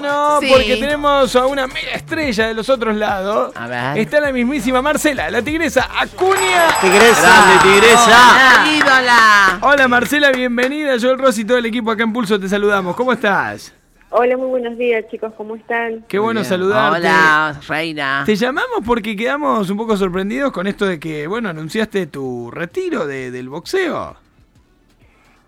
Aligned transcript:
no, 0.00 0.34
no, 0.34 0.40
Sí. 0.40 0.48
porque 0.52 0.76
tenemos 0.76 1.34
a 1.36 1.46
una 1.46 1.66
mega 1.66 1.92
estrella 1.94 2.48
de 2.48 2.54
los 2.54 2.68
otros 2.68 2.96
lados. 2.96 3.52
A 3.56 3.66
ver. 3.66 3.98
Está 3.98 4.20
la 4.20 4.32
mismísima 4.32 4.80
Marcela, 4.82 5.30
la 5.30 5.42
tigresa 5.42 5.88
Acuña. 6.00 6.68
Tigresa. 6.80 7.20
Grande, 7.22 7.74
tigresa. 7.80 8.04
Hola, 8.04 8.72
ídola. 8.76 9.58
Hola 9.62 9.88
Marcela, 9.88 10.30
bienvenida. 10.32 10.96
Yo, 10.96 11.10
el 11.10 11.18
Rosy 11.18 11.42
y 11.42 11.44
todo 11.44 11.58
el 11.58 11.66
equipo 11.66 11.90
acá 11.90 12.02
en 12.02 12.12
Pulso 12.12 12.38
te 12.40 12.48
saludamos. 12.48 12.96
¿Cómo 12.96 13.12
estás? 13.12 13.74
Hola, 14.12 14.36
muy 14.36 14.48
buenos 14.48 14.76
días 14.76 15.04
chicos, 15.08 15.32
¿cómo 15.36 15.54
están? 15.54 16.04
Qué 16.08 16.18
bueno 16.18 16.40
bien. 16.40 16.48
saludarte. 16.48 16.98
Hola, 16.98 17.60
reina. 17.68 18.24
Te 18.26 18.34
llamamos 18.34 18.80
porque 18.84 19.14
quedamos 19.14 19.70
un 19.70 19.76
poco 19.76 19.96
sorprendidos 19.96 20.50
con 20.50 20.66
esto 20.66 20.84
de 20.84 20.98
que, 20.98 21.28
bueno, 21.28 21.48
anunciaste 21.48 22.08
tu 22.08 22.50
retiro 22.50 23.06
de- 23.06 23.30
del 23.30 23.48
boxeo. 23.48 24.16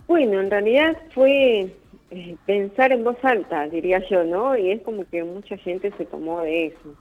Bueno, 0.06 0.40
en 0.40 0.48
realidad 0.50 0.96
fue 1.14 1.74
eh, 2.14 2.36
pensar 2.44 2.92
en 2.92 3.04
voz 3.04 3.16
alta, 3.22 3.66
diría 3.68 3.98
yo, 4.10 4.22
¿no? 4.24 4.54
Y 4.56 4.70
es 4.70 4.82
como 4.82 5.04
que 5.08 5.24
mucha 5.24 5.56
gente 5.56 5.92
se 5.96 6.04
tomó 6.04 6.42
de 6.42 6.66
eso. 6.66 6.94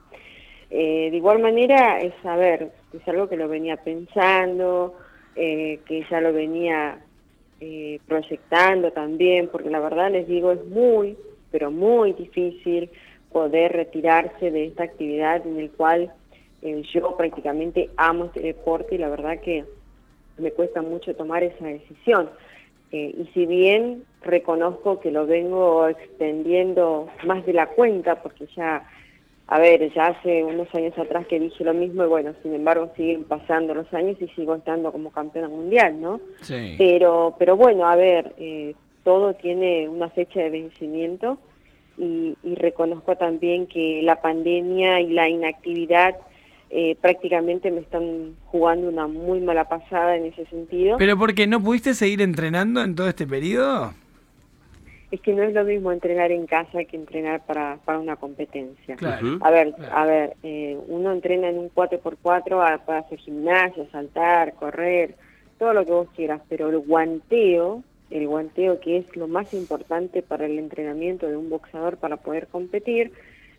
Eh, 0.69 1.09
de 1.11 1.17
igual 1.17 1.39
manera, 1.39 1.99
es 1.99 2.13
saber, 2.23 2.71
es 2.93 3.05
algo 3.09 3.27
que 3.27 3.35
lo 3.35 3.49
venía 3.49 3.75
pensando, 3.75 4.95
eh, 5.35 5.79
que 5.85 6.05
ya 6.09 6.21
lo 6.21 6.31
venía 6.31 6.99
eh, 7.59 7.99
proyectando 8.07 8.91
también, 8.91 9.49
porque 9.51 9.69
la 9.69 9.81
verdad 9.81 10.11
les 10.11 10.27
digo, 10.27 10.53
es 10.53 10.65
muy, 10.67 11.17
pero 11.51 11.71
muy 11.71 12.13
difícil 12.13 12.89
poder 13.33 13.73
retirarse 13.73 14.49
de 14.49 14.67
esta 14.67 14.83
actividad 14.83 15.45
en 15.45 15.59
el 15.59 15.71
cual 15.71 16.13
eh, 16.61 16.83
yo 16.93 17.17
prácticamente 17.17 17.89
amo 17.97 18.25
este 18.25 18.41
deporte 18.41 18.95
y 18.95 18.97
la 18.97 19.09
verdad 19.09 19.39
que 19.41 19.65
me 20.37 20.51
cuesta 20.51 20.81
mucho 20.81 21.13
tomar 21.15 21.43
esa 21.43 21.65
decisión. 21.65 22.29
Eh, 22.91 23.15
y 23.17 23.25
si 23.33 23.45
bien 23.45 24.03
reconozco 24.21 24.99
que 24.99 25.11
lo 25.11 25.25
vengo 25.25 25.87
extendiendo 25.87 27.07
más 27.23 27.45
de 27.45 27.53
la 27.53 27.67
cuenta, 27.67 28.21
porque 28.21 28.47
ya, 28.55 28.83
a 29.47 29.59
ver, 29.59 29.93
ya 29.93 30.07
hace 30.07 30.43
unos 30.43 30.73
años 30.75 30.97
atrás 30.97 31.25
que 31.27 31.39
dije 31.39 31.63
lo 31.63 31.73
mismo 31.73 32.03
y 32.03 32.07
bueno, 32.07 32.33
sin 32.43 32.53
embargo 32.53 32.91
siguen 32.97 33.23
pasando 33.23 33.73
los 33.73 33.91
años 33.93 34.17
y 34.21 34.27
sigo 34.29 34.55
estando 34.55 34.91
como 34.91 35.11
campeona 35.11 35.47
mundial, 35.47 36.01
¿no? 36.01 36.19
Sí. 36.41 36.75
Pero, 36.77 37.35
pero 37.39 37.55
bueno, 37.55 37.87
a 37.87 37.95
ver, 37.95 38.33
eh, 38.37 38.75
todo 39.03 39.33
tiene 39.35 39.87
una 39.87 40.09
fecha 40.09 40.41
de 40.41 40.49
vencimiento 40.49 41.37
y, 41.97 42.35
y 42.43 42.55
reconozco 42.55 43.15
también 43.15 43.67
que 43.67 44.01
la 44.03 44.21
pandemia 44.21 44.99
y 44.99 45.11
la 45.11 45.29
inactividad 45.29 46.17
eh, 46.71 46.95
prácticamente 47.01 47.69
me 47.69 47.81
están 47.81 48.35
jugando 48.45 48.87
una 48.89 49.05
muy 49.07 49.39
mala 49.41 49.65
pasada 49.65 50.15
en 50.15 50.25
ese 50.25 50.45
sentido. 50.45 50.97
¿Pero 50.97 51.17
porque 51.17 51.45
no 51.45 51.61
pudiste 51.61 51.93
seguir 51.93 52.21
entrenando 52.21 52.81
en 52.81 52.95
todo 52.95 53.07
este 53.09 53.27
periodo? 53.27 53.93
es 55.11 55.19
que 55.19 55.33
no 55.33 55.43
es 55.43 55.53
lo 55.53 55.65
mismo 55.65 55.91
entrenar 55.91 56.31
en 56.31 56.47
casa 56.47 56.85
que 56.85 56.95
entrenar 56.95 57.45
para, 57.45 57.79
para 57.83 57.99
una 57.99 58.15
competencia. 58.15 58.95
Claro. 58.95 59.39
A 59.41 59.51
ver, 59.51 59.73
Claro. 59.73 59.93
a 59.97 60.05
ver, 60.05 60.33
eh, 60.41 60.77
uno 60.87 61.11
entrena 61.11 61.49
en 61.49 61.57
un 61.59 61.67
4x4 61.69 62.61
a- 62.65 62.77
para 62.85 62.99
hacer 62.99 63.19
gimnasia, 63.19 63.85
saltar, 63.91 64.53
correr, 64.53 65.15
todo 65.59 65.73
lo 65.73 65.83
que 65.85 65.91
vos 65.91 66.07
quieras, 66.15 66.41
pero 66.47 66.69
el 66.69 66.77
guanteo, 66.79 67.83
el 68.09 68.25
guanteo 68.25 68.79
que 68.79 68.99
es 68.99 69.15
lo 69.17 69.27
más 69.27 69.53
importante 69.53 70.21
para 70.21 70.45
el 70.45 70.57
entrenamiento 70.57 71.27
de 71.27 71.35
un 71.35 71.49
boxeador 71.49 71.97
para 71.97 72.15
poder 72.15 72.47
competir, 72.47 73.11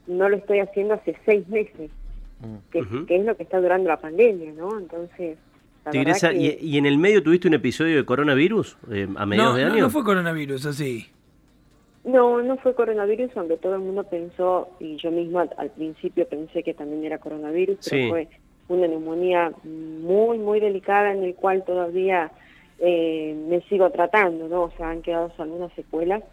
no 0.07 0.31
lo 0.31 0.37
estoy 0.39 0.61
haciendo 0.61 0.95
hace 0.95 1.15
seis 1.27 1.47
meses, 1.49 1.91
que, 2.71 2.81
es 3.17 3.25
lo 3.25 3.37
que 3.37 3.43
está 3.43 3.61
durando 3.61 3.89
la 3.89 3.99
pandemia, 4.01 4.53
¿no? 4.53 4.79
Entonces, 4.79 5.39
Tigresa, 5.91 6.31
que- 6.31 6.59
¿y, 6.61 6.75
y 6.75 6.79
en 6.79 6.87
el 6.87 6.99
medio 6.99 7.23
tuviste 7.23 7.49
un 7.49 7.55
episodio 7.55 7.97
de 7.97 8.05
coronavirus 8.05 8.77
eh, 8.91 9.09
a 9.17 9.27
mediados 9.27 9.53
No, 9.55 9.59
de 9.59 9.65
no, 9.67 9.73
año? 9.73 9.83
no 9.85 9.91
fue 9.91 10.05
coronavirus, 10.05 10.67
así. 10.67 11.07
No, 12.05 12.43
no 12.43 12.57
fue 12.57 12.75
coronavirus, 12.75 13.31
aunque 13.37 13.57
todo 13.59 13.75
el 13.77 13.81
mundo 13.81 14.03
pensó, 14.05 14.69
y 14.81 14.97
yo 14.97 15.11
misma 15.13 15.49
al 15.57 15.71
principio 15.71 16.27
pensé 16.29 16.63
que 16.65 16.75
también 16.75 17.05
era 17.05 17.19
coronavirus, 17.19 17.79
pero 17.89 18.03
Sí. 18.03 18.09
fue 18.09 18.29
una 18.69 18.89
neumonía 18.89 19.53
muy, 19.65 20.39
muy 20.39 20.59
delicada 20.61 21.13
en 21.13 21.23
el 21.23 21.35
cual 21.35 21.65
todavía 21.65 22.31
eh, 22.85 23.37
me 23.49 23.61
sigo 23.69 23.89
tratando, 23.91 24.49
¿no? 24.49 24.63
O 24.65 24.71
sea, 24.77 24.91
han 24.91 25.03
quedado 25.03 25.31
algunas 25.39 25.73
secuelas. 25.75 26.25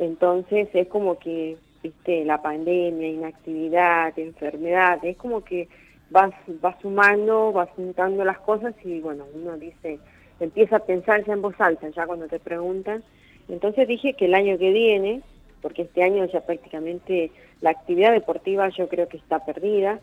Entonces 0.00 0.68
es 0.74 0.88
como 0.88 1.16
que, 1.20 1.56
viste, 1.82 2.24
la 2.24 2.40
pandemia, 2.40 3.08
inactividad, 3.08 4.18
enfermedad, 4.18 5.04
es 5.04 5.16
como 5.16 5.42
que 5.42 5.68
vas, 6.10 6.32
vas 6.60 6.76
sumando, 6.80 7.52
vas 7.52 7.68
juntando 7.70 8.24
las 8.24 8.38
cosas 8.38 8.74
y 8.84 9.00
bueno, 9.00 9.24
uno 9.34 9.56
dice, 9.56 9.98
empieza 10.40 10.76
a 10.76 10.84
pensar 10.84 11.24
ya 11.24 11.32
en 11.32 11.42
voz 11.42 11.60
alta, 11.60 11.88
ya 11.88 12.06
cuando 12.06 12.28
te 12.28 12.38
preguntan. 12.38 13.02
Entonces 13.48 13.88
dije 13.88 14.14
que 14.14 14.26
el 14.26 14.34
año 14.34 14.58
que 14.58 14.70
viene, 14.70 15.22
porque 15.60 15.82
este 15.82 16.02
año 16.02 16.24
ya 16.26 16.40
prácticamente 16.40 17.30
la 17.60 17.70
actividad 17.70 18.12
deportiva 18.12 18.68
yo 18.68 18.88
creo 18.88 19.08
que 19.08 19.16
está 19.16 19.44
perdida, 19.44 20.00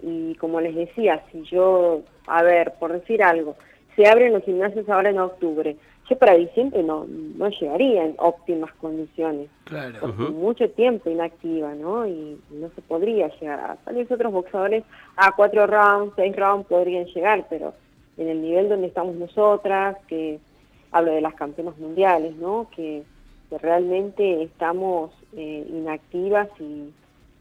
y 0.00 0.34
como 0.36 0.60
les 0.60 0.74
decía, 0.74 1.22
si 1.32 1.42
yo, 1.42 2.02
a 2.26 2.42
ver, 2.42 2.74
por 2.78 2.92
decir 2.92 3.22
algo, 3.22 3.56
se 3.96 4.06
abren 4.06 4.32
los 4.32 4.44
gimnasios 4.44 4.88
ahora 4.88 5.10
en 5.10 5.18
octubre, 5.18 5.76
yo 6.08 6.18
para 6.18 6.34
diciembre 6.34 6.82
no, 6.82 7.04
no 7.06 7.48
llegaría 7.50 8.04
en 8.04 8.14
óptimas 8.18 8.72
condiciones, 8.80 9.48
Claro. 9.64 9.98
porque 10.00 10.22
mucho 10.32 10.70
tiempo 10.70 11.10
inactiva, 11.10 11.74
¿no? 11.74 12.06
Y 12.06 12.38
no 12.50 12.70
se 12.74 12.80
podría 12.82 13.28
llegar 13.38 13.60
a, 13.60 13.76
tal 13.76 13.96
vez 13.96 14.10
otros 14.10 14.32
boxeadores 14.32 14.84
a 15.16 15.32
cuatro 15.32 15.66
rounds, 15.66 16.14
seis 16.16 16.34
rounds 16.34 16.66
podrían 16.66 17.04
llegar, 17.06 17.46
pero 17.50 17.74
en 18.16 18.28
el 18.28 18.40
nivel 18.42 18.68
donde 18.68 18.86
estamos 18.88 19.14
nosotras, 19.16 19.96
que 20.08 20.38
hablo 20.90 21.12
de 21.12 21.20
las 21.20 21.34
campeonas 21.34 21.76
mundiales, 21.78 22.34
¿no? 22.36 22.68
Que, 22.74 23.02
que 23.50 23.58
realmente 23.58 24.42
estamos 24.42 25.10
eh, 25.36 25.66
inactivas 25.68 26.48
y, 26.58 26.90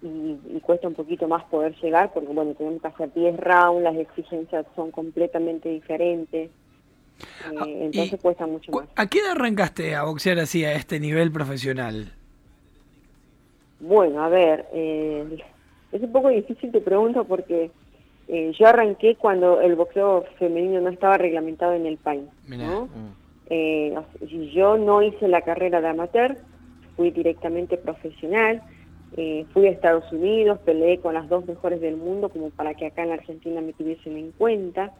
y, 0.01 0.39
y 0.55 0.59
cuesta 0.61 0.87
un 0.87 0.93
poquito 0.93 1.27
más 1.27 1.43
poder 1.45 1.73
llegar, 1.81 2.11
porque 2.13 2.33
bueno, 2.33 2.53
tenemos 2.53 2.81
que 2.81 2.87
hacer 2.87 3.13
10 3.13 3.37
rounds, 3.39 3.83
las 3.83 3.95
exigencias 3.95 4.65
son 4.75 4.91
completamente 4.91 5.69
diferentes, 5.69 6.49
eh, 7.19 7.55
Ah, 7.57 7.65
entonces 7.67 8.19
cuesta 8.21 8.45
mucho 8.45 8.71
más. 8.71 8.87
¿A 8.95 9.07
qué 9.07 9.19
edad 9.19 9.31
arrancaste 9.31 9.95
a 9.95 10.03
boxear 10.03 10.39
así 10.39 10.63
a 10.65 10.73
este 10.73 10.99
nivel 10.99 11.31
profesional? 11.31 12.13
Bueno, 13.79 14.23
a 14.23 14.29
ver, 14.29 14.65
eh, 14.73 15.37
es 15.91 16.01
un 16.01 16.11
poco 16.11 16.29
difícil 16.29 16.71
te 16.71 16.81
pregunto 16.81 17.23
porque 17.25 17.71
eh, 18.27 18.51
yo 18.57 18.67
arranqué 18.67 19.15
cuando 19.15 19.61
el 19.61 19.75
boxeo 19.75 20.25
femenino 20.37 20.81
no 20.81 20.89
estaba 20.89 21.17
reglamentado 21.17 21.73
en 21.73 21.85
el 21.85 21.97
país. 21.97 22.25
¿no? 22.47 22.89
Eh, 23.49 23.95
y 24.27 24.51
yo 24.51 24.77
no 24.77 25.01
hice 25.01 25.27
la 25.27 25.41
carrera 25.41 25.79
de 25.79 25.87
amateur, 25.87 26.37
fui 26.97 27.11
directamente 27.11 27.77
profesional, 27.77 28.61
eh, 29.15 29.45
fui 29.53 29.67
a 29.67 29.71
Estados 29.71 30.11
Unidos, 30.11 30.59
peleé 30.65 30.99
con 30.99 31.13
las 31.13 31.29
dos 31.29 31.45
mejores 31.45 31.79
del 31.79 31.95
mundo 31.95 32.27
como 32.27 32.49
para 32.49 32.73
que 32.73 32.87
acá 32.87 33.03
en 33.03 33.09
la 33.09 33.15
Argentina 33.15 33.61
me 33.61 33.71
tuviesen 33.71 34.17
en 34.17 34.31
cuenta. 34.31 34.91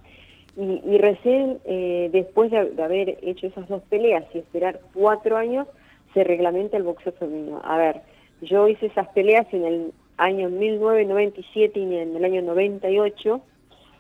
Y, 0.57 0.81
y 0.83 0.97
recién 0.97 1.59
eh, 1.65 2.09
después 2.11 2.51
de, 2.51 2.71
de 2.71 2.83
haber 2.83 3.17
hecho 3.21 3.47
esas 3.47 3.67
dos 3.67 3.83
peleas 3.89 4.25
y 4.33 4.39
esperar 4.39 4.81
cuatro 4.93 5.37
años, 5.37 5.67
se 6.13 6.23
reglamenta 6.23 6.77
el 6.77 6.83
boxeo 6.83 7.13
femenino. 7.13 7.61
A 7.63 7.77
ver, 7.77 8.01
yo 8.41 8.67
hice 8.67 8.87
esas 8.87 9.07
peleas 9.09 9.45
en 9.53 9.65
el 9.65 9.93
año 10.17 10.49
1997 10.49 11.79
y 11.79 11.95
en 11.95 12.15
el 12.15 12.25
año 12.25 12.41
98 12.41 13.41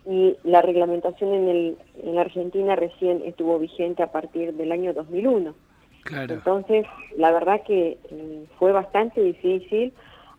y 0.07 0.37
la 0.43 0.61
reglamentación 0.61 1.33
en, 1.33 1.47
el, 1.49 1.77
en 2.01 2.15
la 2.15 2.21
Argentina 2.21 2.75
recién 2.75 3.21
estuvo 3.25 3.59
vigente 3.59 4.03
a 4.03 4.11
partir 4.11 4.53
del 4.53 4.71
año 4.71 4.93
2001. 4.93 5.53
Claro. 6.03 6.33
Entonces, 6.33 6.85
la 7.17 7.31
verdad 7.31 7.61
que 7.63 7.97
eh, 8.09 8.45
fue 8.57 8.71
bastante 8.71 9.21
difícil, 9.21 9.93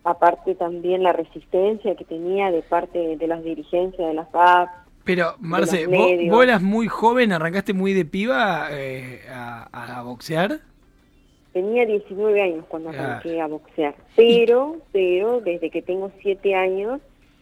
aparte 0.05 0.55
también 0.55 1.03
la 1.03 1.13
resistencia 1.13 1.95
que 1.97 2.05
tenía 2.07 2.51
de 2.51 2.63
parte 2.63 3.19
de 3.19 3.27
las 3.27 3.45
dirigencias 3.45 4.09
de 4.09 4.15
la 4.15 4.25
FAP. 4.27 4.69
Pero, 5.09 5.37
Marce, 5.41 5.87
¿vos, 5.87 6.07
vos 6.29 6.45
eras 6.45 6.61
muy 6.61 6.87
joven, 6.87 7.33
arrancaste 7.33 7.73
muy 7.73 7.95
de 7.95 8.05
piba 8.05 8.69
eh, 8.71 9.23
a, 9.33 9.99
a 9.99 10.03
boxear? 10.03 10.61
Tenía 11.55 11.87
19 11.87 12.43
años 12.43 12.67
cuando 12.69 12.91
arranqué 12.91 13.41
a 13.41 13.47
boxear, 13.47 13.95
pero, 14.15 14.77
pero 14.93 15.41
desde 15.41 15.71
que 15.71 15.81
tengo 15.81 16.13
7 16.21 16.55
años 16.55 17.01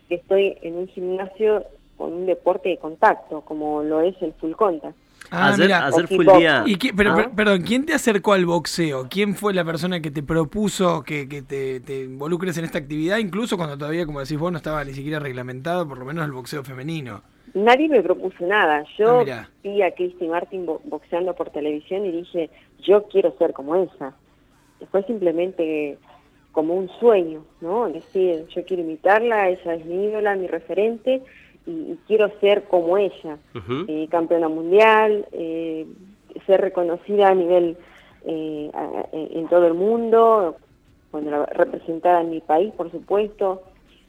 que 0.08 0.14
estoy 0.14 0.56
en 0.62 0.76
un 0.76 0.86
gimnasio 0.86 1.64
con 1.96 2.12
un 2.12 2.26
deporte 2.26 2.68
de 2.68 2.78
contacto, 2.78 3.40
como 3.40 3.82
lo 3.82 4.00
es 4.00 4.14
el 4.22 4.32
full 4.34 4.52
contact. 4.52 4.94
Ah, 5.32 5.48
ayer 5.48 5.66
mira. 5.66 5.86
ayer 5.86 5.88
o 5.88 5.92
fue 5.92 6.02
el 6.02 6.08
kickboxing. 6.20 6.38
día... 6.38 6.62
¿Y 6.66 6.76
qué- 6.76 6.92
pero, 6.96 7.12
Ah. 7.12 7.16
per- 7.16 7.30
perdón, 7.30 7.62
¿quién 7.62 7.84
te 7.84 7.94
acercó 7.94 8.32
al 8.34 8.46
boxeo? 8.46 9.08
¿Quién 9.10 9.34
fue 9.34 9.52
la 9.52 9.64
persona 9.64 9.98
que 10.00 10.12
te 10.12 10.22
propuso 10.22 11.02
que, 11.02 11.28
que 11.28 11.42
te, 11.42 11.80
te 11.80 12.04
involucres 12.04 12.56
en 12.58 12.64
esta 12.64 12.78
actividad? 12.78 13.18
Incluso 13.18 13.56
cuando 13.56 13.76
todavía, 13.76 14.06
como 14.06 14.20
decís 14.20 14.38
vos, 14.38 14.52
no 14.52 14.58
estaba 14.58 14.84
ni 14.84 14.94
siquiera 14.94 15.18
reglamentado, 15.18 15.88
por 15.88 15.98
lo 15.98 16.04
menos 16.04 16.24
el 16.24 16.30
boxeo 16.30 16.62
femenino. 16.62 17.22
Nadie 17.54 17.88
me 17.88 18.02
propuso 18.02 18.44
nada. 18.46 18.78
Ah, 18.78 18.88
Yo 18.98 19.18
mirá. 19.20 19.48
vi 19.62 19.82
a 19.82 19.90
Christy 19.92 20.26
Martin 20.26 20.66
bo- 20.66 20.80
boxeando 20.84 21.34
por 21.34 21.50
televisión 21.50 22.04
y 22.06 22.12
dije, 22.12 22.50
yo 22.78 23.04
quiero 23.08 23.32
ser 23.38 23.52
como 23.52 23.76
ella. 23.76 24.14
Fue 24.90 25.02
simplemente 25.04 25.98
como 26.52 26.74
un 26.74 26.88
sueño, 27.00 27.44
¿no? 27.60 27.88
Decir, 27.88 28.46
yo 28.48 28.64
quiero 28.64 28.82
imitarla, 28.82 29.48
ella 29.50 29.74
es 29.74 29.84
mi 29.84 30.06
ídola, 30.06 30.34
mi 30.36 30.46
referente, 30.46 31.22
y, 31.66 31.70
y 31.70 31.98
quiero 32.06 32.30
ser 32.40 32.64
como 32.64 32.96
ella. 32.98 33.38
Eh, 33.88 34.08
campeona 34.10 34.48
mundial, 34.48 35.26
eh, 35.32 35.86
ser 36.46 36.60
reconocida 36.60 37.28
a 37.28 37.34
nivel 37.34 37.76
eh, 38.28 38.70
a- 38.74 38.82
a- 38.84 39.08
en 39.12 39.46
todo 39.48 39.66
el 39.68 39.74
mundo, 39.74 40.56
bueno, 41.12 41.30
la- 41.30 41.46
representada 41.46 42.22
en 42.22 42.30
mi 42.30 42.40
país, 42.40 42.72
por 42.74 42.90
supuesto, 42.90 43.62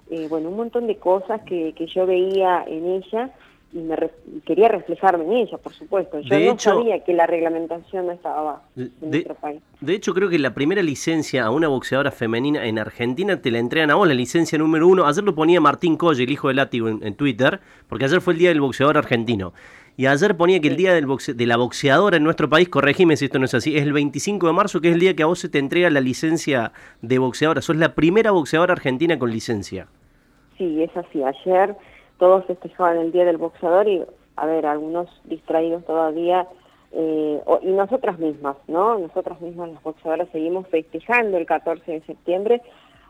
eh, 0.10 0.28
bueno, 0.30 0.50
un 0.50 0.58
montón 0.58 0.88
de 0.88 0.98
cosas 0.98 1.42
que, 1.44 1.74
que 1.74 1.88
yo 1.88 2.06
veía 2.06 2.64
en 2.68 2.86
ella 2.86 3.32
y 3.74 3.80
me 3.80 3.98
re- 3.98 4.12
quería 4.46 4.70
reflejarme 4.70 5.26
en 5.26 5.32
ella, 5.34 5.58
por 5.58 5.74
supuesto. 5.74 6.20
Yo 6.22 6.36
De 6.36 6.46
no 6.46 6.54
hecho- 6.54 6.70
sabía 6.76 7.04
que 7.04 7.14
la 7.14 7.28
reglamentación 7.28 8.06
no 8.08 8.14
estaba 8.14 8.62
en 8.78 8.92
de- 9.02 9.08
nuestro 9.10 9.36
país. 9.36 9.62
De 9.82 9.94
hecho, 9.94 10.14
creo 10.14 10.30
que 10.30 10.40
la 10.40 10.54
primera 10.54 10.82
licencia 10.82 11.44
a 11.46 11.52
una 11.52 11.68
boxeadora 11.68 12.12
femenina 12.12 12.66
en 12.66 12.80
Argentina 12.80 13.42
te 13.42 13.52
la 13.52 13.60
entregan 13.60 13.92
a 13.92 13.96
vos, 13.96 14.08
la 14.08 14.14
licencia 14.14 14.58
número 14.58 14.88
uno. 14.88 15.06
Ayer 15.06 15.24
lo 15.24 15.36
ponía 15.36 15.60
Martín 15.60 15.98
Colle, 15.98 16.24
el 16.24 16.32
hijo 16.32 16.48
de 16.48 16.54
Látigo, 16.54 16.88
en, 16.88 17.06
en 17.06 17.16
Twitter, 17.16 17.60
porque 17.90 18.06
ayer 18.06 18.22
fue 18.22 18.34
el 18.34 18.40
día 18.40 18.50
del 18.50 18.62
boxeador 18.62 18.98
argentino. 18.98 19.54
Y 20.00 20.06
ayer 20.06 20.38
ponía 20.38 20.60
que 20.60 20.68
el 20.68 20.78
día 20.78 20.94
del 20.94 21.08
boxe- 21.08 21.34
de 21.34 21.46
la 21.48 21.58
boxeadora 21.58 22.18
en 22.18 22.24
nuestro 22.24 22.48
país, 22.48 22.70
corregime 22.70 23.18
si 23.18 23.26
esto 23.26 23.40
no 23.40 23.46
es 23.46 23.54
así, 23.56 23.76
es 23.76 23.82
el 23.82 23.94
25 23.94 24.46
de 24.46 24.54
marzo, 24.54 24.80
que 24.80 24.90
es 24.90 24.94
el 24.94 25.00
día 25.00 25.16
que 25.16 25.24
a 25.24 25.26
vos 25.26 25.40
se 25.40 25.50
te 25.50 25.58
entrega 25.58 25.90
la 25.90 26.02
licencia 26.02 26.72
de 27.02 27.18
boxeadora. 27.18 27.62
Sos 27.62 27.76
la 27.78 27.96
primera 27.96 28.30
boxeadora 28.30 28.74
argentina 28.74 29.18
con 29.18 29.32
licencia. 29.32 29.88
Sí, 30.56 30.84
es 30.84 30.96
así. 30.96 31.24
Ayer 31.24 31.76
todos 32.20 32.46
festejaban 32.46 32.98
el 32.98 33.12
Día 33.12 33.26
del 33.26 33.38
Boxeador 33.38 33.88
y, 33.88 34.04
a 34.36 34.46
ver, 34.46 34.68
algunos 34.68 35.10
distraídos 35.26 35.84
todavía, 35.86 36.48
eh, 36.92 37.42
y 37.64 37.68
nosotras 37.72 38.20
mismas, 38.20 38.56
¿no? 38.68 39.00
Nosotras 39.00 39.42
mismas 39.42 39.72
las 39.72 39.82
boxeadoras 39.84 40.30
seguimos 40.32 40.68
festejando 40.68 41.38
el 41.38 41.46
14 41.48 41.92
de 41.92 42.02
septiembre. 42.02 42.62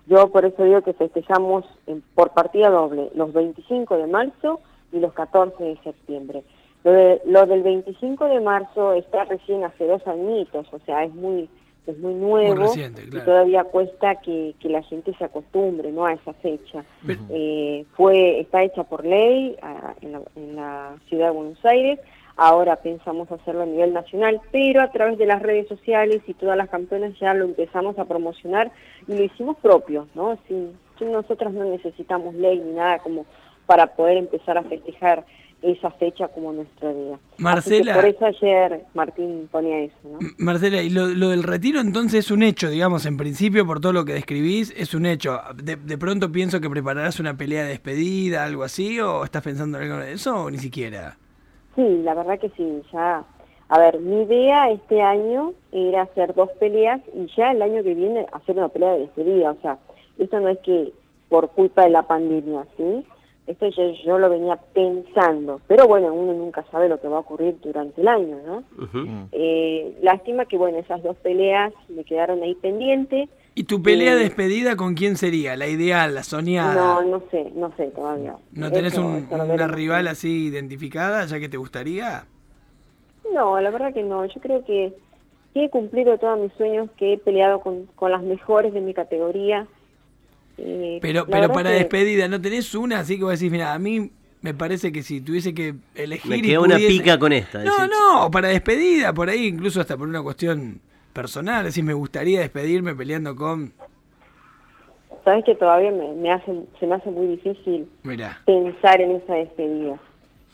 Yo 0.08 0.30
por 0.32 0.46
eso 0.46 0.64
digo 0.64 0.82
que 0.84 0.94
festejamos 0.94 1.66
en- 1.86 2.02
por 2.16 2.32
partida 2.34 2.70
doble, 2.70 3.10
los 3.14 3.34
25 3.34 3.98
de 3.98 4.08
marzo 4.08 4.62
y 4.94 5.00
los 5.00 5.12
14 5.14 5.62
de 5.64 5.78
septiembre. 5.84 6.44
Lo, 6.88 6.94
de- 6.94 7.22
lo 7.26 7.46
del 7.46 7.64
25 7.64 8.26
de 8.30 8.40
marzo 8.40 8.94
está 8.94 9.26
recién 9.26 9.64
hace 9.66 9.86
dos 9.86 10.06
añitos, 10.08 10.68
o 10.72 10.80
sea, 10.86 11.04
es 11.04 11.14
muy 11.14 11.50
es 11.86 11.98
muy 12.00 12.14
nuevo 12.16 12.54
reciente, 12.56 13.02
y 13.04 13.10
todavía 13.26 13.64
cuesta 13.64 14.16
que, 14.16 14.56
que 14.60 14.68
la 14.70 14.82
gente 14.84 15.14
se 15.18 15.24
acostumbre 15.24 15.90
no 15.92 16.06
a 16.06 16.14
esa 16.14 16.34
fecha. 16.34 16.84
Eh, 17.30 17.86
fue 17.96 18.40
está 18.42 18.62
hecha 18.64 18.84
por 18.84 19.06
ley 19.06 19.56
en, 20.02 20.12
la, 20.12 20.22
en 20.36 20.56
la 20.58 20.96
ciudad 21.08 21.28
de 21.28 21.32
Buenos 21.34 21.64
Aires. 21.66 22.00
Ahora 22.36 22.76
pensamos 22.76 23.32
hacerlo 23.32 23.64
a 23.64 23.66
nivel 23.66 23.94
nacional, 23.94 24.40
pero 24.52 24.82
a 24.82 24.92
través 24.92 25.18
de 25.18 25.26
las 25.26 25.42
redes 25.42 25.68
sociales 25.70 26.22
y 26.28 26.34
todas 26.36 26.56
las 26.58 26.70
campeonas 26.70 27.18
ya 27.20 27.34
lo 27.34 27.46
empezamos 27.46 27.98
a 28.00 28.06
promocionar 28.06 28.72
y 29.08 29.18
lo 29.18 29.24
hicimos 29.24 29.58
propio, 29.58 30.08
¿no? 30.14 30.38
Sin, 30.48 30.74
sin 31.00 31.12
nosotras 31.12 31.52
no 31.54 31.64
necesitamos 31.66 32.36
ley 32.36 32.60
ni 32.60 32.74
nada 32.74 33.00
como 33.00 33.26
para 33.66 33.88
poder 33.96 34.18
empezar 34.18 34.58
a 34.58 34.64
festejar 34.64 35.26
esa 35.62 35.90
fecha 35.92 36.28
como 36.28 36.54
nuestro 36.54 36.94
día. 36.94 37.20
Marcela. 37.38 37.96
por 37.96 38.06
eso 38.06 38.26
ayer 38.26 38.86
Martín 38.94 39.50
ponía 39.52 39.80
eso, 39.80 39.96
¿no? 40.04 40.20
Marcela, 40.38 40.82
y 40.82 40.90
lo, 40.90 41.08
lo 41.08 41.30
del 41.30 41.44
retiro 41.44 41.80
entonces 41.82 42.26
es 42.26 42.32
un 42.32 42.44
hecho, 42.44 42.70
digamos, 42.70 43.06
en 43.06 43.18
principio 43.18 43.66
por 43.66 43.80
todo 43.80 43.94
lo 43.94 44.06
que 44.06 44.14
describís, 44.14 44.74
es 44.78 44.94
un 44.94 45.06
hecho. 45.06 45.40
De, 45.56 45.76
de 45.76 45.98
pronto 45.98 46.32
pienso 46.32 46.62
que 46.62 46.70
prepararás 46.70 47.20
una 47.20 47.36
pelea 47.36 47.64
de 47.64 47.70
despedida, 47.70 48.44
algo 48.44 48.64
así, 48.64 49.00
o 49.00 49.24
estás 49.24 49.44
pensando 49.44 49.78
en 49.78 49.86
algo 49.86 49.98
de 49.98 50.14
eso, 50.14 50.44
o 50.44 50.52
ni 50.52 50.58
siquiera. 50.60 51.18
Sí, 51.76 52.02
la 52.04 52.14
verdad 52.14 52.40
que 52.40 52.50
sí, 52.50 52.82
ya. 52.92 53.24
A 53.70 53.80
ver, 53.80 54.00
mi 54.00 54.24
idea 54.24 54.72
este 54.72 55.02
año 55.02 55.54
era 55.72 56.04
hacer 56.04 56.34
dos 56.34 56.50
peleas 56.60 57.02
y 57.14 57.28
ya 57.36 57.52
el 57.52 57.62
año 57.62 57.84
que 57.84 57.94
viene 57.94 58.26
hacer 58.32 58.58
una 58.58 58.70
pelea 58.70 58.94
de 58.94 59.00
despedida. 59.02 59.52
O 59.52 59.62
sea, 59.62 59.78
esto 60.18 60.40
no 60.40 60.50
es 60.50 60.60
que 60.60 60.94
por 61.30 61.50
culpa 61.52 61.84
de 61.84 61.90
la 61.90 62.04
pandemia, 62.04 62.66
¿sí? 62.78 63.06
Esto 63.48 63.66
yo, 63.70 63.92
yo 64.06 64.20
lo 64.20 64.30
venía 64.30 64.58
pensando. 64.74 65.62
Pero 65.68 65.88
bueno, 65.88 66.14
uno 66.14 66.34
nunca 66.34 66.66
sabe 66.70 66.90
lo 66.90 67.00
que 67.00 67.08
va 67.08 67.18
a 67.18 67.22
ocurrir 67.22 67.56
durante 67.62 68.02
el 68.02 68.08
año, 68.10 68.38
¿no? 68.46 68.58
Ujú. 68.84 69.08
Eh, 69.32 69.98
lástima 70.02 70.46
que, 70.46 70.58
bueno, 70.58 70.78
esas 70.80 71.02
dos 71.02 71.16
peleas 71.18 71.74
me 71.88 72.04
quedaron 72.04 72.44
ahí 72.44 72.56
pendientes. 72.56 73.30
¿Y 73.56 73.64
tu 73.64 73.82
pelea 73.82 74.14
Eh, 74.14 74.18
despedida 74.18 74.76
con 74.76 74.94
quién 74.96 75.16
sería? 75.16 75.56
¿La 75.56 75.68
ideal, 75.68 76.14
la 76.14 76.24
soñada? 76.24 76.76
No, 76.76 77.02
no 77.04 77.24
sé, 77.32 77.50
no 77.56 77.72
sé 77.78 77.88
todavía. 77.88 78.36
¿No 78.52 78.70
tenés 78.72 78.94
Eso- 78.94 79.06
un- 79.06 79.28
una 79.32 79.68
rival 79.68 80.08
así 80.10 80.48
identificada, 80.48 81.26
ya 81.26 81.40
que 81.40 81.48
te 81.50 81.58
gustaría? 81.58 82.26
No, 83.34 83.60
la 83.60 83.70
verdad 83.72 83.94
que 83.94 84.04
no. 84.04 84.26
Yo 84.26 84.40
creo 84.42 84.64
que, 84.66 84.94
que 85.54 85.66
he 85.66 85.70
cumplido 85.70 86.18
todos 86.18 86.40
mis 86.40 86.52
sueños, 86.54 86.90
que 86.98 87.14
he 87.14 87.18
peleado 87.18 87.62
con, 87.62 87.86
con 87.96 88.12
las 88.12 88.22
mejores 88.24 88.74
de 88.74 88.82
mi 88.82 88.94
categoría. 88.94 89.68
Pero, 91.02 91.26
pero 91.28 91.52
para 91.52 91.70
que- 91.70 91.76
despedida, 91.78 92.28
¿no 92.28 92.42
tenés 92.42 92.74
una? 92.74 93.00
Así 93.00 93.18
que 93.18 93.24
vos 93.24 93.34
decís, 93.40 93.52
mira, 93.52 93.74
a 93.74 93.80
mí 93.80 94.12
me 94.42 94.54
parece 94.54 94.92
que 94.92 95.04
si 95.04 95.22
tuviese 95.22 95.54
que 95.54 95.76
elegir. 95.96 96.32
Me 96.32 96.42
queda 96.42 96.60
una 96.62 96.76
pudiese- 96.78 96.88
pica 96.88 97.20
con 97.20 97.32
esta. 97.34 97.64
No, 97.64 97.76
decís. 97.78 97.92
no, 97.92 98.32
para 98.32 98.48
despedida, 98.50 99.14
por 99.14 99.30
ahí, 99.30 99.48
incluso 99.48 99.80
hasta 99.82 99.96
por 99.96 100.08
una 100.08 100.22
cuestión 100.24 100.80
personal. 101.14 101.66
Decís, 101.66 101.84
me 101.84 101.94
gustaría 101.94 102.40
despedirme 102.40 102.96
peleando 102.96 103.36
con. 103.36 103.72
Sabes 105.24 105.44
que 105.46 105.56
todavía 105.56 105.92
me, 105.92 106.14
me 106.14 106.32
hace, 106.32 106.54
se 106.80 106.88
me 106.88 106.96
hace 106.96 107.10
muy 107.12 107.28
difícil 107.28 107.88
Mira. 108.04 108.42
pensar 108.46 109.02
en 109.02 109.12
esa 109.12 109.34
despedida. 109.34 110.00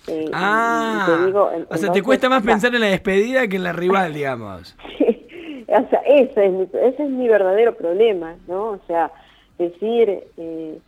Eh, 0.08 0.26
Ah, 0.34 1.06
y 1.08 1.12
te 1.12 1.26
digo, 1.28 1.52
en- 1.52 1.68
o 1.70 1.78
sea, 1.78 1.92
te 1.92 2.02
cuesta 2.02 2.28
más 2.28 2.44
pensar 2.44 2.74
en 2.76 2.82
la 2.82 2.88
despedida 2.88 3.48
que 3.48 3.56
en 3.56 3.64
la 3.64 3.72
rival, 3.72 4.14
digamos. 4.14 4.76
o 5.68 5.90
sea, 5.90 6.00
ese 6.08 6.46
es, 6.48 6.52
mi, 6.52 6.64
ese 6.64 7.04
es 7.04 7.10
mi 7.10 7.28
verdadero 7.28 7.76
problema, 7.76 8.36
¿no? 8.48 8.72
O 8.72 8.82
sea, 8.88 9.12
decir 9.58 10.24
eh, 10.38 10.80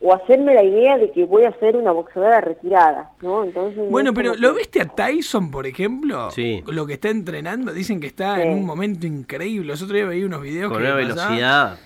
o 0.00 0.12
hacerme 0.12 0.52
la 0.54 0.62
idea 0.62 0.98
de 0.98 1.10
que 1.12 1.24
voy 1.24 1.44
a 1.44 1.52
ser 1.58 1.76
una 1.76 1.92
boxeadora 1.92 2.40
retirada, 2.42 3.12
¿no? 3.22 3.42
Entonces, 3.44 3.88
Bueno, 3.90 4.12
pero 4.12 4.34
¿lo 4.34 4.52
que- 4.52 4.58
viste 4.58 4.80
a 4.82 4.86
Tyson, 4.86 5.50
por 5.50 5.66
ejemplo? 5.66 6.30
Sí. 6.30 6.62
Lo 6.66 6.86
que 6.86 6.94
está 6.94 7.08
entrenando, 7.08 7.72
dicen 7.72 8.00
que 8.00 8.08
está 8.08 8.36
Sí. 8.36 8.42
en 8.42 8.52
un 8.52 8.66
momento 8.66 9.06
increíble. 9.06 9.68
Los 9.68 9.80
otros 9.82 9.94
días 9.96 10.08
veía 10.08 10.26
unos 10.26 10.42
videos 10.42 10.70
Con 10.72 10.82
que 10.82 10.88
una 10.92 10.96
pasaba. 11.00 11.24
velocidad 11.28 11.78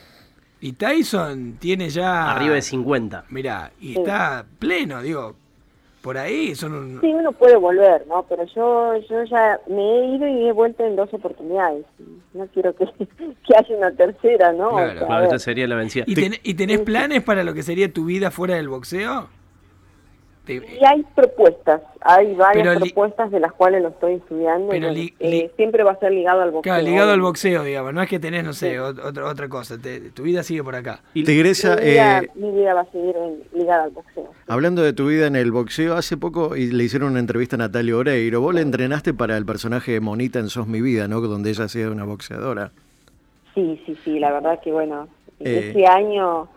Y 0.61 0.73
Tyson 0.73 1.56
tiene 1.61 1.88
ya... 1.90 2.32
arriba 2.32 2.55
de 2.56 2.62
50. 2.62 3.25
Mirá, 3.31 3.70
y 3.81 3.93
Sí. 3.93 3.99
está 4.00 4.44
pleno, 4.58 5.00
digo. 5.02 5.37
Por 6.09 6.17
ahí 6.17 6.55
son 6.55 6.73
un... 6.73 7.01
Sí, 7.03 7.13
uno 7.13 7.33
puede 7.33 7.57
volver, 7.57 8.07
¿no? 8.07 8.25
Pero 8.31 8.45
yo 8.47 8.97
yo 9.11 9.25
ya 9.25 9.61
me 9.67 9.77
he 9.83 10.17
ido 10.17 10.27
y 10.27 10.49
he 10.49 10.53
vuelto 10.53 10.83
en 10.83 10.97
dos 10.97 11.13
oportunidades. 11.13 11.85
No 12.33 12.47
quiero 12.47 12.75
que, 12.75 12.87
que 13.47 13.55
haya 13.55 13.77
una 13.77 13.91
tercera, 13.93 14.51
¿no? 14.55 14.69
O 14.71 14.77
Claro, 14.77 15.07
sea, 15.07 15.25
esta 15.25 15.39
sería 15.39 15.67
la 15.67 15.75
vencida. 15.77 16.05
¿Y, 16.07 16.15
ten- 16.15 16.41
y 16.43 16.55
tenés 16.55 16.81
planes 16.81 17.23
para 17.23 17.45
lo 17.45 17.53
que 17.53 17.63
sería 17.63 17.93
tu 17.93 18.07
vida 18.07 18.31
fuera 18.31 18.55
del 18.55 18.71
boxeo? 18.71 19.29
Te- 20.49 20.55
y 20.81 20.85
hay 20.85 21.05
propuestas, 21.15 21.83
hay 22.00 22.35
varias 22.35 22.67
Pero 22.67 22.81
propuestas 22.81 23.31
de 23.31 23.39
las 23.39 23.53
cuales 23.53 23.83
lo 23.83 23.89
estoy 23.89 24.15
estudiando. 24.15 24.75
y 24.75 24.81
Pero 24.81 24.91
li- 24.93 25.15
eh, 25.21 25.31
li- 25.31 25.50
siempre 25.56 25.85
va 25.85 25.93
a 25.93 25.99
ser 26.00 26.11
ligado 26.12 26.41
al 26.41 26.50
boxeo. 26.50 26.62
Claro, 26.73 26.85
ligado 26.87 27.12
al 27.12 27.21
boxeo, 27.21 27.62
digamos. 27.65 27.93
No 27.93 28.03
es 28.03 28.09
que 28.09 28.19
tenés, 28.19 28.43
no 28.45 28.53
sé, 28.55 28.71
Sí. 28.71 28.77
ot- 28.77 29.05
otra, 29.05 29.27
otra 29.27 29.49
cosa. 29.49 29.77
Te- 29.79 30.00
tu 30.11 30.23
vida 30.23 30.43
sigue 30.43 30.65
por 30.65 30.75
acá. 30.75 31.00
Mi 31.15 31.23
vida, 31.23 32.19
eh, 32.23 32.29
mi 32.35 32.50
vida 32.50 32.75
va 32.75 32.81
a 32.81 32.87
seguir 32.91 33.14
en- 33.17 33.43
ligada 33.59 33.85
al 33.85 33.90
boxeo. 33.90 34.31
hablando 34.47 34.83
de 34.83 34.93
tu 34.95 35.07
vida 35.09 35.26
en 35.26 35.37
el 35.37 35.52
boxeo, 35.52 35.95
hace 35.97 36.17
poco 36.17 36.57
y 36.57 36.71
le 36.71 36.85
hicieron 36.85 37.11
una 37.11 37.21
entrevista 37.21 37.57
a 37.57 37.59
Natalia 37.59 37.97
Oreiro. 37.97 38.40
Vos 38.40 38.55
le 38.55 38.62
entrenaste 38.62 39.12
para 39.14 39.37
el 39.37 39.45
personaje 39.45 39.93
de 39.93 40.00
Monita 40.00 40.38
en 40.38 40.49
Sos 40.49 40.67
mi 40.67 40.81
vida, 40.81 41.07
¿no? 41.09 41.21
Donde 41.21 41.50
ella 41.50 41.64
hacía 41.64 41.90
una 41.90 42.05
boxeadora. 42.05 42.71
Sí, 43.55 43.81
sí, 43.85 43.97
sí, 44.05 44.19
la 44.19 44.33
verdad 44.33 44.61
que 44.62 44.73
bueno, 44.73 45.09
Eh. 45.40 45.71
ese 45.71 45.87
año 45.87 46.49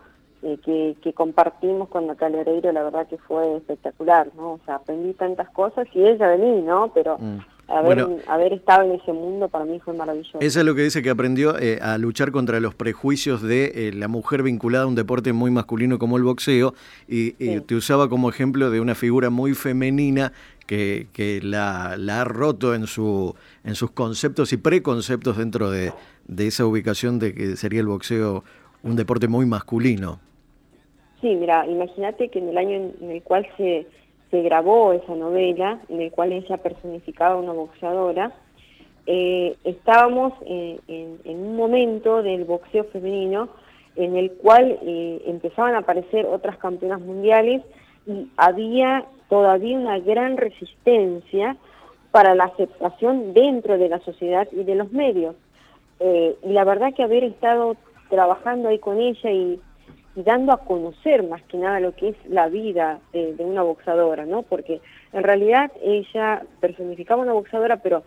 eh, 0.42 0.58
que, 0.64 0.96
que 1.02 1.12
compartimos 1.12 1.88
con 1.88 2.06
Natalia 2.06 2.40
Oreiro, 2.40 2.72
la 2.72 2.82
verdad 2.82 3.06
que 3.06 3.18
fue 3.18 3.56
espectacular, 3.58 4.28
¿no? 4.36 4.54
O 4.54 4.60
sea, 4.64 4.76
aprendí 4.76 5.12
tantas 5.14 5.48
cosas 5.50 5.86
y 5.94 6.02
ella 6.04 6.28
de 6.28 6.38
mí, 6.38 6.62
¿no? 6.62 6.90
Pero 6.92 7.16
Mm. 7.18 7.38
haber, 7.68 8.04
Bueno. 8.04 8.20
haber 8.26 8.52
estado 8.54 8.82
en 8.82 8.92
ese 9.00 9.12
mundo 9.12 9.48
para 9.48 9.64
mí 9.64 9.78
fue 9.80 9.94
maravilloso. 9.94 10.38
Ella 10.40 10.60
es 10.60 10.66
lo 10.66 10.74
que 10.74 10.82
dice 10.82 11.00
que 11.00 11.10
aprendió 11.10 11.56
eh, 11.58 11.78
a 11.80 11.96
luchar 11.96 12.32
contra 12.32 12.58
los 12.60 12.74
prejuicios 12.74 13.40
de 13.40 13.88
eh, 13.88 13.92
la 13.94 14.08
mujer 14.08 14.42
vinculada 14.42 14.84
a 14.84 14.86
un 14.88 14.94
deporte 14.96 15.32
muy 15.32 15.50
masculino 15.50 15.98
como 15.98 16.16
el 16.16 16.24
boxeo 16.24 16.74
y, 17.08 17.32
te 17.60 17.74
usaba 17.76 18.08
como 18.08 18.28
ejemplo 18.28 18.70
de 18.70 18.80
una 18.80 18.94
figura 18.94 19.30
muy 19.30 19.54
femenina 19.54 20.32
que, 20.66 21.06
que 21.12 21.40
la, 21.42 21.96
la 21.96 22.22
ha 22.22 22.24
roto 22.24 22.74
en, 22.74 22.86
su, 22.86 23.34
en 23.64 23.74
sus 23.74 23.90
conceptos 23.92 24.52
y 24.52 24.56
preconceptos 24.56 25.36
dentro 25.36 25.70
de, 25.70 25.92
de 26.26 26.46
esa 26.48 26.66
ubicación 26.66 27.18
de 27.18 27.32
que 27.34 27.56
sería 27.56 27.80
el 27.80 27.86
boxeo 27.86 28.42
un 28.82 28.96
deporte 28.96 29.28
muy 29.28 29.46
masculino. 29.46 30.18
Sí, 31.22 31.34
mira, 31.34 31.66
imagínate 31.66 32.28
que 32.28 32.40
en 32.40 32.50
el 32.50 32.58
año 32.58 32.72
en, 32.72 32.94
en 33.00 33.10
el 33.12 33.22
cual 33.22 33.46
se, 33.56 33.86
se 34.30 34.42
grabó 34.42 34.92
esa 34.92 35.14
novela, 35.14 35.80
en 35.88 36.02
el 36.02 36.10
cual 36.10 36.32
ella 36.32 36.58
personificaba 36.58 37.36
a 37.36 37.38
una 37.38 37.52
boxeadora, 37.52 38.32
eh, 39.06 39.56
estábamos 39.64 40.34
eh, 40.44 40.78
en, 40.88 41.18
en 41.24 41.36
un 41.38 41.56
momento 41.56 42.22
del 42.22 42.44
boxeo 42.44 42.84
femenino 42.84 43.48
en 43.96 44.16
el 44.16 44.32
cual 44.32 44.78
eh, 44.82 45.22
empezaban 45.26 45.74
a 45.74 45.78
aparecer 45.78 46.26
otras 46.26 46.56
campeonas 46.58 47.00
mundiales 47.00 47.62
y 48.06 48.28
había 48.36 49.04
todavía 49.28 49.78
una 49.78 49.98
gran 49.98 50.36
resistencia 50.36 51.56
para 52.10 52.34
la 52.34 52.44
aceptación 52.44 53.32
dentro 53.32 53.78
de 53.78 53.88
la 53.88 54.00
sociedad 54.00 54.46
y 54.52 54.64
de 54.64 54.74
los 54.74 54.92
medios. 54.92 55.34
Eh, 56.00 56.36
y 56.42 56.48
la 56.48 56.64
verdad 56.64 56.94
que 56.94 57.02
haber 57.02 57.24
estado 57.24 57.76
trabajando 58.10 58.68
ahí 58.68 58.78
con 58.78 59.00
ella 59.00 59.30
y, 59.30 59.60
y 60.14 60.22
dando 60.22 60.52
a 60.52 60.58
conocer 60.58 61.22
más 61.26 61.42
que 61.44 61.56
nada 61.58 61.80
lo 61.80 61.94
que 61.94 62.10
es 62.10 62.16
la 62.28 62.48
vida 62.48 62.98
de, 63.12 63.34
de 63.34 63.44
una 63.44 63.62
boxadora, 63.62 64.26
¿no? 64.26 64.42
Porque 64.42 64.80
en 65.12 65.22
realidad 65.22 65.70
ella 65.82 66.42
personificaba 66.60 67.22
una 67.22 67.32
boxadora, 67.32 67.76
pero 67.78 68.02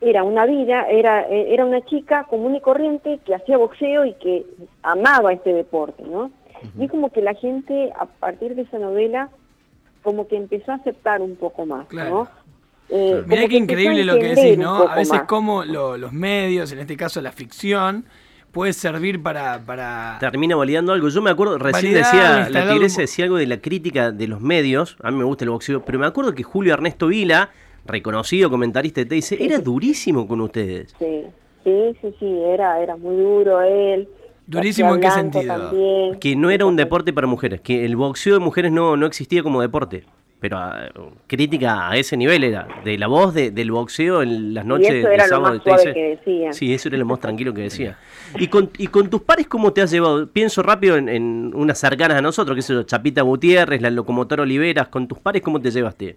era 0.00 0.22
una 0.22 0.46
vida, 0.46 0.86
era, 0.88 1.22
era 1.26 1.64
una 1.64 1.84
chica 1.84 2.24
común 2.30 2.54
y 2.54 2.60
corriente 2.60 3.18
que 3.24 3.34
hacía 3.34 3.56
boxeo 3.58 4.04
y 4.04 4.12
que 4.14 4.46
amaba 4.82 5.32
este 5.32 5.52
deporte, 5.52 6.04
¿no? 6.04 6.30
Y 6.78 6.84
es 6.84 6.90
como 6.90 7.10
que 7.10 7.20
la 7.22 7.34
gente, 7.34 7.92
a 7.98 8.06
partir 8.06 8.54
de 8.54 8.62
esa 8.62 8.78
novela, 8.78 9.28
como 10.02 10.26
que 10.28 10.36
empezó 10.36 10.72
a 10.72 10.76
aceptar 10.76 11.20
un 11.20 11.34
poco 11.36 11.66
más, 11.66 11.86
Claro. 11.88 12.10
¿no? 12.10 12.28
Eh, 12.90 13.22
Mirá 13.26 13.46
qué 13.48 13.56
increíble 13.56 14.04
lo 14.04 14.14
que 14.14 14.34
decís, 14.34 14.56
¿no? 14.58 14.76
A 14.88 14.94
veces 14.94 15.12
más. 15.18 15.22
como 15.24 15.64
lo- 15.64 15.96
los 15.98 16.12
medios, 16.12 16.72
en 16.72 16.78
este 16.78 16.96
caso 16.96 17.20
la 17.20 17.32
ficción, 17.32 18.06
puede 18.52 18.72
servir 18.72 19.22
para... 19.22 19.60
para... 19.64 20.18
termina 20.20 20.56
validando 20.56 20.92
algo. 20.92 21.08
Yo 21.08 21.22
me 21.22 21.30
acuerdo, 21.30 21.58
recién 21.58 21.94
decía, 21.94 22.48
la 22.50 22.70
tigresa 22.70 23.02
decía 23.02 23.24
algo 23.24 23.36
de 23.36 23.46
la 23.46 23.60
crítica 23.60 24.10
de 24.10 24.26
los 24.28 24.40
medios. 24.40 24.96
A 25.02 25.10
mí 25.10 25.18
me 25.18 25.24
gusta 25.24 25.44
el 25.44 25.50
boxeo, 25.50 25.84
pero 25.84 25.98
me 25.98 26.06
acuerdo 26.06 26.34
que 26.34 26.42
Julio 26.42 26.74
Ernesto 26.74 27.08
Vila, 27.08 27.50
reconocido 27.86 28.50
comentarista 28.50 29.00
de 29.02 29.06
TIC, 29.06 29.40
era 29.40 29.58
durísimo 29.58 30.26
con 30.26 30.40
ustedes. 30.40 30.94
Sí, 30.98 31.24
sí, 31.64 31.96
sí, 32.00 32.14
sí, 32.18 32.38
era, 32.46 32.80
era 32.80 32.96
muy 32.96 33.16
duro 33.16 33.60
él. 33.60 34.08
¿Durísimo 34.46 34.94
en 34.94 35.00
qué 35.02 35.10
sentido? 35.10 35.58
también. 35.58 36.18
Que 36.18 36.34
no 36.34 36.50
era 36.50 36.64
un 36.64 36.74
deporte 36.76 37.12
para 37.12 37.26
mujeres, 37.26 37.60
que 37.60 37.84
el 37.84 37.96
boxeo 37.96 38.34
de 38.34 38.40
mujeres 38.40 38.72
no, 38.72 38.96
no 38.96 39.06
existía 39.06 39.42
como 39.42 39.60
deporte. 39.60 40.04
Pero 40.40 40.56
ah, 40.56 40.88
crítica 41.26 41.90
a 41.90 41.96
ese 41.96 42.16
nivel 42.16 42.44
era, 42.44 42.68
de 42.84 42.96
la 42.96 43.08
voz 43.08 43.34
de- 43.34 43.50
del 43.50 43.72
boxeo 43.72 44.22
en 44.22 44.54
las 44.54 44.64
noches 44.64 44.90
eso 44.90 45.08
de 45.08 45.14
era 45.14 45.24
lo 45.24 45.28
sábado 45.30 45.54
más 45.56 45.64
de 45.64 45.70
suave 45.72 45.94
que 45.94 46.08
decía. 46.16 46.52
Sí, 46.52 46.72
eso 46.72 46.88
era 46.88 46.96
lo 46.98 47.06
más 47.06 47.18
tranquilo 47.18 47.52
que 47.52 47.62
decía. 47.62 47.98
¿Y 48.36 48.46
con, 48.46 48.70
y 48.78 48.86
con 48.86 49.10
tus 49.10 49.22
pares 49.22 49.48
cómo 49.48 49.72
te 49.72 49.82
has 49.82 49.90
llevado? 49.90 50.28
Pienso 50.28 50.62
rápido 50.62 50.96
en, 50.96 51.08
en 51.08 51.52
unas 51.54 51.78
cercanas 51.78 52.18
a 52.18 52.22
nosotros, 52.22 52.54
que 52.54 52.60
es 52.80 52.86
Chapita 52.86 53.22
Gutiérrez, 53.22 53.82
la 53.82 53.90
locomotora 53.90 54.44
Oliveras. 54.44 54.86
¿Con 54.88 55.08
tus 55.08 55.18
pares 55.18 55.42
cómo 55.42 55.60
te 55.60 55.72
llevaste? 55.72 56.16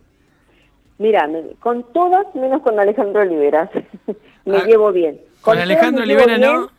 Mira, 1.00 1.28
con 1.60 1.84
todas 1.92 2.28
menos 2.36 2.62
con 2.62 2.80
Alejandro 2.80 3.22
Oliveras. 3.24 3.72
me 4.46 4.58
Ah, 4.58 4.66
llevo 4.68 4.92
bien. 4.92 5.20
con 5.42 5.58
Alejandro 5.58 6.02
me 6.02 6.08
llevo 6.14 6.24
Olivera, 6.26 6.54
¿no? 6.54 6.70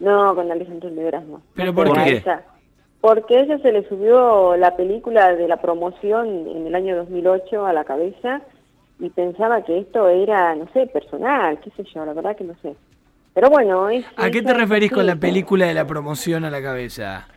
No, 0.00 0.34
con 0.34 0.50
Alejandro 0.50 0.88
Oliveras 0.88 1.24
no. 1.26 1.42
¿Pero 1.54 1.72
No 1.72 1.74
por 1.74 1.92
qué? 1.92 2.22
a 2.30 2.42
porque 3.00 3.36
a 3.36 3.40
ella 3.42 3.58
se 3.58 3.72
le 3.72 3.88
subió 3.88 4.56
la 4.56 4.76
película 4.76 5.34
de 5.34 5.46
la 5.48 5.58
promoción 5.60 6.26
en 6.48 6.66
el 6.66 6.74
año 6.74 6.96
2008 6.96 7.64
a 7.66 7.72
la 7.72 7.84
cabeza 7.84 8.40
y 8.98 9.08
pensaba 9.10 9.62
que 9.64 9.78
esto 9.78 10.08
era, 10.08 10.54
no 10.56 10.66
sé, 10.72 10.86
personal, 10.88 11.60
qué 11.60 11.70
sé 11.76 11.84
yo, 11.94 12.04
la 12.04 12.12
verdad 12.12 12.36
que 12.36 12.44
no 12.44 12.54
sé. 12.62 12.74
Pero 13.34 13.50
bueno, 13.50 13.88
es... 13.88 14.04
¿A 14.16 14.30
qué 14.30 14.42
te 14.42 14.52
referís 14.52 14.90
con 14.90 15.06
la 15.06 15.14
película 15.14 15.66
de 15.66 15.74
la 15.74 15.86
promoción 15.86 16.44
a 16.44 16.50
la 16.50 16.60
cabeza? 16.60 17.28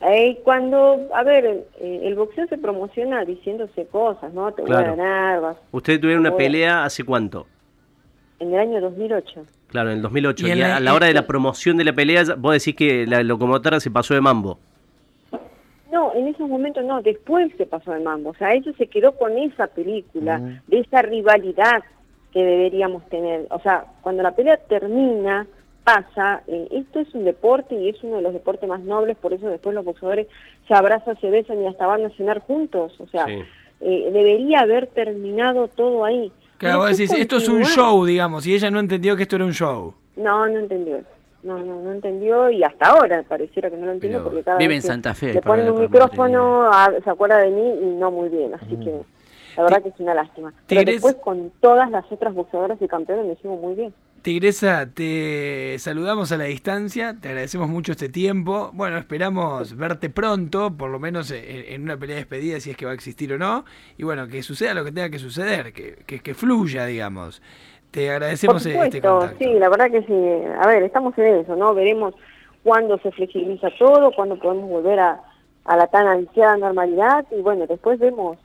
Eh, 0.00 0.40
cuando, 0.42 0.98
a 1.14 1.22
ver, 1.22 1.44
eh, 1.78 2.00
el 2.04 2.14
boxeo 2.14 2.46
se 2.46 2.56
promociona 2.56 3.22
diciéndose 3.26 3.86
cosas, 3.88 4.32
¿no? 4.32 4.50
Te 4.54 4.62
voy 4.62 4.70
Claro. 4.70 4.92
a 4.92 4.96
ganar, 4.96 5.40
vas- 5.42 5.56
Ustedes 5.72 6.00
tuvieron 6.00 6.22
una 6.26 6.34
pelea 6.34 6.84
hace 6.84 7.04
cuánto? 7.04 7.46
en 8.38 8.54
el 8.54 8.58
año 8.58 8.80
2008. 8.80 9.44
Claro, 9.66 9.90
en 9.90 9.96
el 9.96 10.02
2008. 10.02 10.46
Y 10.46 10.52
Y, 10.52 10.62
a 10.62 10.80
la 10.80 10.94
hora 10.94 11.06
de 11.08 11.12
la 11.12 11.26
promoción 11.26 11.76
de 11.76 11.84
la 11.84 11.92
pelea, 11.92 12.22
vos 12.38 12.54
decís 12.54 12.74
que 12.74 13.06
la 13.06 13.22
locomotora 13.22 13.78
se 13.80 13.90
pasó 13.90 14.14
de 14.14 14.22
mambo. 14.22 14.58
No, 16.00 16.14
en 16.14 16.28
esos 16.28 16.48
momentos 16.48 16.82
no, 16.84 17.02
después 17.02 17.52
se 17.58 17.66
pasó 17.66 17.92
de 17.92 18.00
mambo. 18.00 18.30
O 18.30 18.34
sea, 18.34 18.54
ella 18.54 18.72
se 18.78 18.86
quedó 18.86 19.12
con 19.12 19.36
esa 19.36 19.66
película, 19.66 20.38
de 20.66 20.78
esa 20.78 21.02
rivalidad 21.02 21.82
que 22.32 22.42
deberíamos 22.42 23.06
tener. 23.10 23.46
O 23.50 23.60
sea, 23.60 23.84
cuando 24.00 24.22
la 24.22 24.34
pelea 24.34 24.56
termina, 24.56 25.46
pasa, 25.84 26.42
eh, 26.46 26.68
esto 26.70 27.00
es 27.00 27.12
un 27.14 27.24
deporte 27.24 27.74
y 27.74 27.90
es 27.90 28.02
uno 28.02 28.16
de 28.16 28.22
los 28.22 28.32
deportes 28.32 28.66
más 28.66 28.80
nobles, 28.80 29.16
por 29.18 29.34
eso 29.34 29.48
después 29.48 29.74
los 29.74 29.84
boxeadores 29.84 30.26
se 30.66 30.74
abrazan, 30.74 31.20
se 31.20 31.28
besan 31.28 31.62
y 31.62 31.66
hasta 31.66 31.86
van 31.86 32.06
a 32.06 32.10
cenar 32.10 32.40
juntos. 32.40 32.98
O 32.98 33.06
sea, 33.08 33.26
Sí. 33.26 33.42
eh, 33.82 34.10
debería 34.10 34.60
haber 34.60 34.86
terminado 34.86 35.68
todo 35.68 36.04
ahí. 36.06 36.32
Claro, 36.56 36.78
vos 36.78 36.98
esto 36.98 37.36
es 37.36 37.48
un 37.48 37.64
show, 37.64 38.04
digamos, 38.06 38.46
y 38.46 38.54
ella 38.54 38.70
no 38.70 38.80
entendió 38.80 39.16
que 39.16 39.24
esto 39.24 39.36
era 39.36 39.44
un 39.44 39.52
show. 39.52 39.92
No, 40.16 40.46
no 40.46 40.58
entendió 40.60 40.96
eso. 40.96 41.08
No, 41.42 41.58
no, 41.58 41.80
no 41.80 41.92
entendió 41.92 42.50
y 42.50 42.62
hasta 42.62 42.90
ahora 42.90 43.22
pareciera 43.26 43.70
que 43.70 43.76
no 43.76 43.86
lo 43.86 43.92
entiende 43.92 44.18
Pero 44.18 44.28
porque 44.28 44.44
cada 44.44 44.58
vive 44.58 44.74
vez 44.74 44.84
en 44.84 44.88
Santa 44.88 45.14
Fe, 45.14 45.32
le 45.32 45.40
ponen 45.40 45.70
un 45.70 45.80
micrófono, 45.80 46.68
ah, 46.70 46.92
se 47.02 47.08
acuerda 47.08 47.38
de 47.38 47.50
mí 47.50 47.78
y 47.82 47.86
no 47.96 48.10
muy 48.10 48.28
bien, 48.28 48.52
así 48.54 48.76
que 48.76 49.00
la 49.56 49.62
verdad 49.62 49.82
que 49.82 49.88
es 49.88 49.94
una 49.98 50.14
lástima. 50.14 50.52
Pero 50.66 50.84
después 50.84 51.16
con 51.16 51.50
todas 51.60 51.90
las 51.90 52.04
otras 52.10 52.34
boxeadoras 52.34 52.80
y 52.80 52.88
campeones 52.88 53.26
me 53.26 53.36
llevo 53.42 53.56
muy 53.56 53.74
bien. 53.74 53.94
Tigresa, 54.22 54.86
te 54.92 55.76
saludamos 55.78 56.30
a 56.30 56.36
la 56.36 56.44
distancia, 56.44 57.16
te 57.18 57.28
agradecemos 57.28 57.70
mucho 57.70 57.92
este 57.92 58.10
tiempo. 58.10 58.70
Bueno, 58.74 58.98
esperamos 58.98 59.74
verte 59.74 60.10
pronto, 60.10 60.76
por 60.76 60.90
lo 60.90 60.98
menos 60.98 61.30
en, 61.30 61.42
en 61.42 61.82
una 61.82 61.96
pelea 61.96 62.16
de 62.16 62.22
despedida, 62.22 62.60
si 62.60 62.70
es 62.70 62.76
que 62.76 62.84
va 62.84 62.92
a 62.92 62.94
existir 62.94 63.32
o 63.32 63.38
no. 63.38 63.64
Y 63.96 64.02
bueno, 64.02 64.28
que 64.28 64.42
suceda 64.42 64.74
lo 64.74 64.84
que 64.84 64.92
tenga 64.92 65.08
que 65.08 65.18
suceder, 65.18 65.72
que, 65.72 66.02
que, 66.06 66.20
que 66.20 66.34
fluya, 66.34 66.84
digamos. 66.84 67.40
Te 67.90 68.06
Por 68.06 68.10
agradecemos 68.14 68.64
este 68.66 68.72
supuesto, 68.72 69.10
contacto. 69.18 69.36
sí, 69.44 69.52
la 69.58 69.68
verdad 69.68 69.90
que 69.90 70.02
sí. 70.02 70.52
A 70.60 70.66
ver, 70.66 70.82
estamos 70.84 71.16
en 71.18 71.26
eso, 71.40 71.56
¿no? 71.56 71.74
Veremos 71.74 72.14
cuándo 72.62 72.98
se 72.98 73.10
flexibiliza 73.10 73.68
todo, 73.78 74.12
cuándo 74.12 74.38
podemos 74.38 74.68
volver 74.70 75.00
a, 75.00 75.20
a 75.64 75.76
la 75.76 75.86
tan 75.88 76.06
ansiada 76.06 76.56
normalidad 76.56 77.24
y 77.30 77.40
bueno, 77.40 77.66
después 77.66 77.98
vemos 77.98 78.38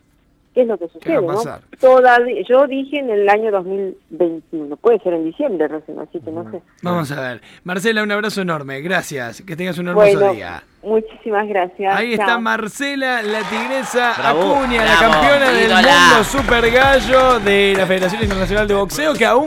qué 0.54 0.62
es 0.62 0.68
lo 0.68 0.78
que 0.78 0.88
sucede, 0.88 1.20
va 1.20 1.34
a 1.34 1.36
¿no? 1.36 1.60
Todavía, 1.82 2.42
yo 2.48 2.66
dije 2.66 2.98
en 3.00 3.10
el 3.10 3.28
año 3.28 3.52
2021, 3.52 4.78
puede 4.78 5.00
ser 5.00 5.14
en 5.14 5.26
diciembre 5.26 5.68
recién, 5.68 6.00
así 6.00 6.20
que 6.22 6.32
no 6.32 6.50
sé. 6.50 6.62
Vamos 6.82 7.12
a 7.12 7.20
ver. 7.22 7.42
Marcela, 7.66 8.02
un 8.04 8.12
abrazo 8.12 8.42
enorme. 8.42 8.80
Gracias. 8.82 9.42
Que 9.42 9.56
tengas 9.58 9.78
un 9.80 9.90
hermoso 9.90 10.18
Bueno, 10.18 10.34
día. 10.34 10.64
Muchísimas 10.86 11.48
gracias. 11.48 11.96
Ahí 11.96 12.14
está. 12.14 12.38
Marcela, 12.40 13.22
la 13.22 13.40
tigresa 13.50 14.14
Bravo, 14.18 14.56
Acuña, 14.56 14.86
la 14.86 14.98
bravo, 14.98 15.14
campeona 15.14 15.50
del 15.52 15.66
ídola. 15.68 15.82
mundo 15.82 16.24
super 16.24 16.72
gallo 16.72 17.40
de 17.40 17.74
la 17.78 17.86
Federación 17.86 18.24
Internacional 18.24 18.68
de 18.68 18.74
Boxeo, 18.76 19.14
que 19.14 19.26
aún 19.26 19.44